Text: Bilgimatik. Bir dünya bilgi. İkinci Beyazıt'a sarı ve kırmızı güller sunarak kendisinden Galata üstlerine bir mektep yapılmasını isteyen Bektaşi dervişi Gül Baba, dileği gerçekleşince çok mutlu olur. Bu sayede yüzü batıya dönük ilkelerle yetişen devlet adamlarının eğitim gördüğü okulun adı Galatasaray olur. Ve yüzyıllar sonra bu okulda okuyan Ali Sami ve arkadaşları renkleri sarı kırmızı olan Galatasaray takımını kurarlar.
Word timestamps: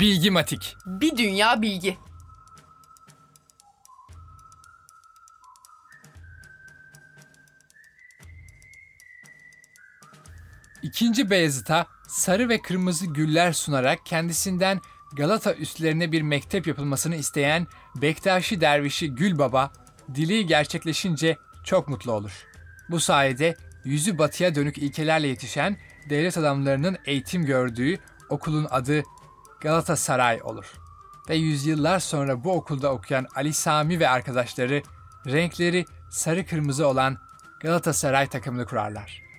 Bilgimatik. 0.00 0.76
Bir 0.86 1.16
dünya 1.16 1.62
bilgi. 1.62 1.98
İkinci 10.82 11.30
Beyazıt'a 11.30 11.86
sarı 12.08 12.48
ve 12.48 12.62
kırmızı 12.62 13.06
güller 13.06 13.52
sunarak 13.52 14.06
kendisinden 14.06 14.80
Galata 15.12 15.54
üstlerine 15.54 16.12
bir 16.12 16.22
mektep 16.22 16.66
yapılmasını 16.66 17.16
isteyen 17.16 17.66
Bektaşi 17.96 18.60
dervişi 18.60 19.14
Gül 19.14 19.38
Baba, 19.38 19.72
dileği 20.14 20.46
gerçekleşince 20.46 21.36
çok 21.64 21.88
mutlu 21.88 22.12
olur. 22.12 22.46
Bu 22.90 23.00
sayede 23.00 23.56
yüzü 23.84 24.18
batıya 24.18 24.54
dönük 24.54 24.78
ilkelerle 24.78 25.28
yetişen 25.28 25.76
devlet 26.10 26.38
adamlarının 26.38 26.98
eğitim 27.04 27.46
gördüğü 27.46 27.98
okulun 28.28 28.66
adı 28.70 29.02
Galatasaray 29.60 30.40
olur. 30.42 30.72
Ve 31.28 31.34
yüzyıllar 31.34 31.98
sonra 31.98 32.44
bu 32.44 32.52
okulda 32.52 32.92
okuyan 32.92 33.26
Ali 33.34 33.52
Sami 33.52 34.00
ve 34.00 34.08
arkadaşları 34.08 34.82
renkleri 35.26 35.84
sarı 36.10 36.46
kırmızı 36.46 36.86
olan 36.86 37.18
Galatasaray 37.60 38.28
takımını 38.28 38.66
kurarlar. 38.66 39.29